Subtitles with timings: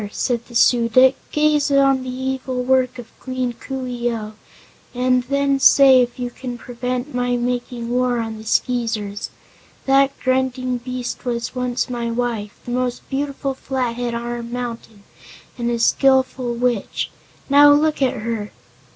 [0.11, 4.33] said the Su dic, "gaze on the evil work of Queen Coo ee oh,
[4.95, 9.29] and then say if you can prevent my making war on the Skeezers.
[9.85, 15.03] That grunting beast was once my wife the most beautiful Flathead on our mountain
[15.55, 17.11] and a skillful witch.
[17.47, 18.51] Now look at her!"